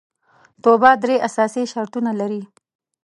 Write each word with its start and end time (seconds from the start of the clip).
توبه 0.63 0.91
درې 1.03 1.15
اساسي 1.27 1.63
شرطونه 1.71 2.11
لري 2.19 2.41